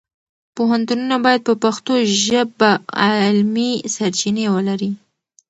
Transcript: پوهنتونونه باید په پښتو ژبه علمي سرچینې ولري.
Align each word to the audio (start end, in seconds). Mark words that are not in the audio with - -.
پوهنتونونه 0.55 1.15
باید 1.25 1.41
په 1.47 1.53
پښتو 1.63 1.93
ژبه 2.23 2.71
علمي 3.05 3.71
سرچینې 3.95 4.45
ولري. 4.55 4.91